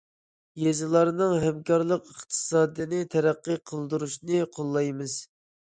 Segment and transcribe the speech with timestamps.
[0.61, 5.21] يېزىلارنىڭ ھەمكارلىق ئىقتىسادىنى تەرەققىي قىلدۇرۇشىنى قوللايمىز.